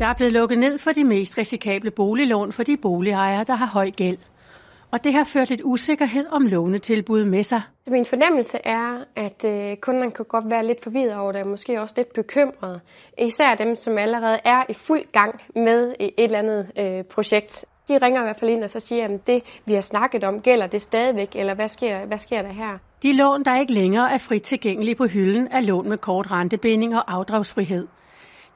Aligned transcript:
Der 0.00 0.06
er 0.06 0.14
blevet 0.14 0.32
lukket 0.32 0.58
ned 0.58 0.78
for 0.78 0.90
de 0.90 1.04
mest 1.04 1.38
risikable 1.38 1.90
boliglån 1.90 2.52
for 2.52 2.62
de 2.62 2.76
boligejere, 2.76 3.44
der 3.44 3.54
har 3.54 3.66
høj 3.66 3.90
gæld. 3.90 4.18
Og 4.90 5.04
det 5.04 5.12
har 5.12 5.24
ført 5.24 5.50
lidt 5.50 5.60
usikkerhed 5.64 6.26
om 6.30 6.46
lånetilbud 6.46 7.24
med 7.24 7.42
sig. 7.42 7.62
Min 7.86 8.04
fornemmelse 8.04 8.58
er, 8.64 9.04
at 9.16 9.44
øh, 9.44 9.76
kunderne 9.76 10.10
kan 10.10 10.24
godt 10.28 10.44
være 10.50 10.66
lidt 10.66 10.82
forvirret 10.82 11.16
over 11.16 11.32
det, 11.32 11.40
og 11.40 11.48
måske 11.48 11.80
også 11.80 11.94
lidt 11.96 12.12
bekymrede. 12.12 12.80
Især 13.18 13.54
dem, 13.54 13.76
som 13.76 13.98
allerede 13.98 14.38
er 14.44 14.62
i 14.68 14.74
fuld 14.74 15.12
gang 15.12 15.40
med 15.54 15.94
et 16.00 16.10
eller 16.18 16.38
andet 16.38 16.70
øh, 16.80 17.04
projekt. 17.04 17.64
De 17.88 17.98
ringer 17.98 18.20
i 18.20 18.24
hvert 18.24 18.40
fald 18.40 18.50
ind 18.50 18.64
og 18.64 18.70
så 18.70 18.80
siger, 18.80 19.04
at 19.04 19.26
det 19.26 19.42
vi 19.66 19.74
har 19.74 19.80
snakket 19.80 20.24
om, 20.24 20.40
gælder 20.40 20.66
det 20.66 20.82
stadigvæk, 20.82 21.30
eller 21.34 21.54
hvad 21.54 21.68
sker, 21.68 22.06
hvad 22.06 22.18
sker 22.18 22.42
der 22.42 22.52
her? 22.52 22.78
De 23.02 23.12
lån, 23.12 23.42
der 23.44 23.60
ikke 23.60 23.72
længere 23.72 24.12
er 24.12 24.18
frit 24.18 24.42
tilgængelige 24.42 24.94
på 24.94 25.06
hylden, 25.06 25.48
er 25.50 25.60
lån 25.60 25.88
med 25.88 25.98
kort 25.98 26.32
rentebinding 26.32 26.96
og 26.96 27.14
afdragsfrihed. 27.14 27.86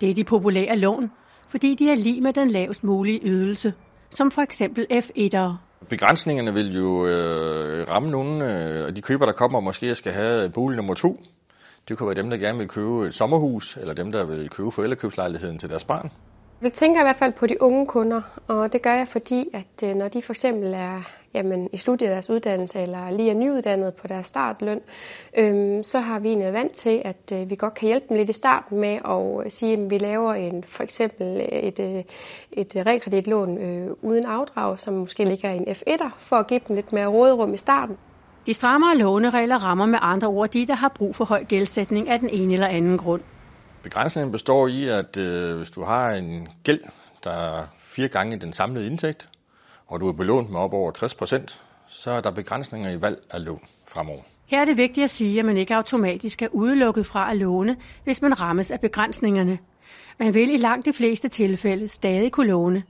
Det 0.01 0.11
er 0.11 0.15
de 0.15 0.25
populære 0.25 0.77
lån, 0.77 1.11
fordi 1.55 1.75
de 1.75 1.91
er 1.91 1.95
lige 1.95 2.21
med 2.21 2.33
den 2.33 2.51
lavest 2.51 2.85
mulige 2.85 3.21
ydelse, 3.25 3.73
som 4.11 4.31
for 4.31 4.43
eksempel 4.43 4.87
F1'ere. 4.91 5.57
Begrænsningerne 5.89 6.55
vil 6.55 6.77
jo 6.77 7.07
øh, 7.07 7.89
ramme 7.89 8.11
nogle 8.11 8.47
af 8.47 8.87
øh, 8.87 8.97
de 8.97 9.03
køber, 9.03 9.27
der 9.27 9.33
kommer 9.33 9.59
og 9.59 9.65
måske 9.65 9.95
skal 9.95 10.13
have 10.13 10.51
bolig 10.51 10.77
nummer 10.77 10.95
to. 10.95 11.21
Det 11.89 11.99
kunne 11.99 12.07
være 12.07 12.23
dem, 12.23 12.31
der 12.31 12.37
gerne 12.37 12.59
vil 12.59 12.69
købe 12.69 13.07
et 13.07 13.15
sommerhus, 13.15 13.77
eller 13.77 13.95
dem, 13.95 14.13
der 14.13 14.25
vil 14.25 14.49
købe 14.51 14.71
forældrekøbslejligheden 14.71 15.59
til 15.59 15.71
deres 15.71 15.85
barn. 15.85 16.11
Vi 16.65 16.71
tænker 16.71 17.01
i 17.01 17.05
hvert 17.05 17.17
fald 17.17 17.33
på 17.33 17.47
de 17.47 17.63
unge 17.63 17.87
kunder, 17.87 18.23
og 18.49 18.73
det 18.73 18.83
gør 18.83 18.95
jeg, 18.95 19.09
fordi 19.09 19.49
at 19.53 19.89
øh, 19.89 19.95
når 19.95 20.09
de 20.09 20.23
for 20.23 20.33
eksempel 20.33 20.75
er 20.75 21.03
jamen, 21.35 21.69
i 21.73 21.77
slutningen 21.77 22.13
af 22.13 22.15
deres 22.15 22.31
uddannelse 22.31 22.81
eller 22.81 23.11
lige 23.11 23.31
er 23.31 23.35
nyuddannet 23.35 23.95
på 23.95 24.09
deres 24.09 24.27
startløn, 24.27 24.81
øhm, 25.39 25.83
så 25.83 26.01
har 26.01 26.19
vi 26.19 26.29
egentlig 26.29 26.53
vant 26.53 26.73
til, 26.73 27.03
at 27.05 27.33
øh, 27.33 27.51
vi 27.51 27.57
godt 27.57 27.75
kan 27.75 27.87
hjælpe 27.87 28.07
dem 28.09 28.17
lidt 28.17 28.31
i 28.31 28.33
starten 28.33 28.81
med 28.81 28.99
at 29.05 29.45
øh, 29.45 29.51
sige, 29.51 29.73
at 29.73 29.91
vi 29.91 29.99
laver 29.99 30.35
en, 30.35 30.65
for 30.65 30.83
eksempel 30.83 31.27
øh, 31.27 31.59
et, 31.59 31.79
øh, 31.81 32.05
et 32.53 32.87
realkreditlån 32.87 33.59
øh, 33.59 33.91
uden 34.03 34.25
afdrag, 34.27 34.81
som 34.81 34.95
måske 34.95 35.25
ligger 35.25 35.51
i 35.51 35.57
en 35.57 35.69
F1'er, 35.69 36.11
for 36.19 36.37
at 36.37 36.47
give 36.47 36.61
dem 36.69 36.77
lidt 36.77 36.93
mere 36.93 37.07
råderum 37.07 37.55
i 37.55 37.57
starten. 37.57 37.97
De 38.47 38.55
strammere 38.55 38.97
låneregler 38.97 39.59
rammer 39.59 39.87
med 39.87 39.99
andre 40.03 40.29
ord 40.29 40.49
de, 40.49 40.67
der 40.67 40.75
har 40.75 40.93
brug 40.95 41.17
for 41.17 41.25
høj 41.25 41.45
gældsætning 41.45 42.09
af 42.09 42.19
den 42.19 42.29
ene 42.29 42.53
eller 42.53 42.69
anden 42.69 42.99
grund. 42.99 43.23
Begrænsningen 43.85 44.33
består 44.33 44.69
i, 44.69 44.89
at 44.89 45.17
øh, 45.17 45.57
hvis 45.57 45.71
du 45.71 45.83
har 45.85 46.11
en 46.11 46.49
gæld, 46.63 46.81
der 47.25 47.31
er 47.31 47.67
fire 47.79 48.09
gange 48.09 48.41
den 48.41 48.53
samlede 48.53 48.87
indtægt, 48.87 49.29
og 49.87 50.01
du 50.01 50.09
er 50.09 50.13
belånt 50.13 50.51
med 50.51 50.61
op 50.61 50.75
over 50.75 50.91
60 50.91 51.15
procent, 51.15 51.63
så 51.89 52.11
er 52.11 52.21
der 52.21 52.31
begrænsninger 52.31 52.91
i 52.91 53.01
valg 53.01 53.19
af 53.31 53.45
lån 53.45 53.61
fremover. 53.89 54.23
Her 54.47 54.61
er 54.61 54.65
det 54.65 54.77
vigtigt 54.77 55.05
at 55.05 55.11
sige, 55.11 55.39
at 55.39 55.45
man 55.45 55.57
ikke 55.57 55.75
automatisk 55.75 56.43
er 56.43 56.49
udelukket 56.53 57.07
fra 57.07 57.31
at 57.31 57.37
låne, 57.37 57.77
hvis 58.05 58.23
man 58.23 58.41
rammes 58.41 58.71
af 58.71 58.81
begrænsningerne. 58.81 59.59
Man 60.19 60.35
vil 60.35 60.55
i 60.55 60.57
langt 60.57 60.87
de 60.87 60.93
fleste 60.93 61.29
tilfælde 61.29 61.89
stadig 61.89 62.33
kunne 62.33 62.49
låne. 62.49 62.83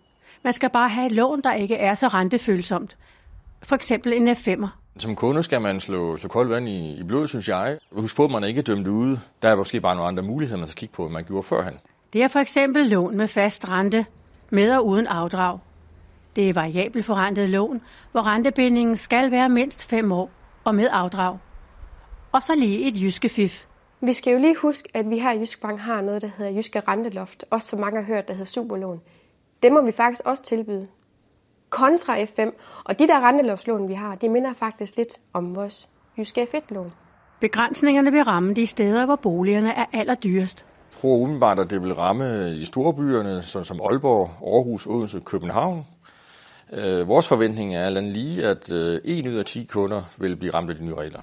Man 0.42 0.52
skal 0.52 0.70
bare 0.70 0.88
have 0.88 1.06
et 1.06 1.12
lån, 1.12 1.42
der 1.42 1.52
ikke 1.52 1.76
er 1.76 1.94
så 1.94 2.08
rentefølsomt. 2.08 2.96
For 3.62 3.76
eksempel 3.76 4.12
en 4.12 4.28
F5'er. 4.28 4.83
Som 4.98 5.16
kunde 5.16 5.42
skal 5.42 5.60
man 5.62 5.80
slå, 5.80 6.16
slå 6.16 6.28
koldt 6.28 6.50
vand 6.50 6.68
i, 6.68 7.00
i 7.00 7.02
blodet, 7.02 7.28
synes 7.28 7.48
jeg. 7.48 7.78
Husk 7.92 8.16
på, 8.16 8.24
at 8.24 8.30
man 8.30 8.44
ikke 8.44 8.58
er 8.58 8.62
dømt 8.62 8.86
ude. 8.86 9.20
Der 9.42 9.48
er 9.48 9.56
måske 9.56 9.80
bare 9.80 9.94
nogle 9.94 10.08
andre 10.08 10.22
muligheder, 10.22 10.58
man 10.58 10.68
skal 10.68 10.78
kigge 10.78 10.94
på, 10.94 11.04
end 11.04 11.12
man 11.12 11.24
gjorde 11.24 11.42
førhen. 11.42 11.74
Det 12.12 12.22
er 12.22 12.28
for 12.28 12.38
eksempel 12.38 12.86
lån 12.86 13.16
med 13.16 13.28
fast 13.28 13.68
rente, 13.68 14.06
med 14.50 14.76
og 14.76 14.86
uden 14.86 15.06
afdrag. 15.06 15.58
Det 16.36 16.48
er 16.48 16.52
variabelt 16.52 17.04
forrentet 17.04 17.50
lån, 17.50 17.80
hvor 18.12 18.26
rentebindingen 18.26 18.96
skal 18.96 19.30
være 19.30 19.48
mindst 19.48 19.84
5 19.84 20.12
år 20.12 20.30
og 20.64 20.74
med 20.74 20.88
afdrag. 20.92 21.38
Og 22.32 22.42
så 22.42 22.54
lige 22.54 22.88
et 22.88 23.02
jyske 23.02 23.28
fif. 23.28 23.66
Vi 24.00 24.12
skal 24.12 24.32
jo 24.32 24.38
lige 24.38 24.56
huske, 24.56 24.88
at 24.94 25.10
vi 25.10 25.18
her 25.18 25.32
i 25.32 25.38
Jyske 25.38 25.60
Bank 25.60 25.80
har 25.80 26.00
noget, 26.00 26.22
der 26.22 26.28
hedder 26.38 26.52
Jyske 26.52 26.80
Renteloft. 26.88 27.44
Også 27.50 27.68
så 27.68 27.76
mange 27.76 28.00
har 28.00 28.06
hørt, 28.06 28.28
der 28.28 28.34
hedder 28.34 28.46
Superlån. 28.46 29.00
Det 29.62 29.72
må 29.72 29.80
vi 29.80 29.92
faktisk 29.92 30.22
også 30.24 30.42
tilbyde. 30.42 30.88
Kontra 31.74 32.16
F5. 32.16 32.40
Og 32.84 32.98
de 32.98 33.08
der 33.08 33.28
renteloftlån, 33.28 33.88
vi 33.88 33.94
har, 33.94 34.14
de 34.14 34.28
minder 34.28 34.54
faktisk 34.54 34.96
lidt 34.96 35.18
om 35.32 35.56
vores 35.56 35.88
Jyske 36.18 36.42
F1-lån. 36.42 36.92
Begrænsningerne 37.40 38.12
vil 38.12 38.22
ramme 38.22 38.54
de 38.54 38.66
steder, 38.66 39.06
hvor 39.06 39.16
boligerne 39.16 39.72
er 39.74 39.84
allerdyrest. 39.92 40.64
Jeg 40.92 41.00
tror 41.00 41.16
umiddelbart, 41.16 41.58
at 41.58 41.70
det 41.70 41.82
vil 41.82 41.94
ramme 41.94 42.50
i 42.50 42.64
store 42.64 42.94
byerne, 42.94 43.42
som 43.42 43.80
Aalborg, 43.80 44.30
Aarhus, 44.42 44.86
Odense, 44.86 45.20
København, 45.20 45.84
Øh, 46.72 47.08
vores 47.08 47.28
forventning 47.28 47.76
er 47.76 47.90
lige, 48.00 48.46
at 48.46 48.72
øh, 48.72 49.00
1 49.04 49.26
ud 49.26 49.34
af 49.34 49.44
10 49.44 49.64
kunder 49.64 50.02
vil 50.16 50.36
blive 50.36 50.54
ramt 50.54 50.70
af 50.70 50.76
de 50.76 50.84
nye 50.84 50.94
regler. 50.94 51.20